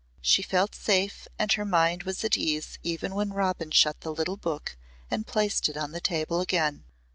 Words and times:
She 0.19 0.41
felt 0.41 0.73
safe 0.73 1.27
and 1.37 1.51
her 1.51 1.63
mind 1.63 2.05
was 2.09 2.23
at 2.23 2.35
ease 2.35 2.79
even 2.81 3.13
when 3.13 3.33
Robin 3.33 3.69
shut 3.69 4.01
the 4.01 4.11
little 4.11 4.35
book 4.35 4.75
and 5.11 5.27
placed 5.27 5.69
it 5.69 5.77
on 5.77 5.91
the 5.91 6.01
table 6.01 6.41
again. 6.41 6.85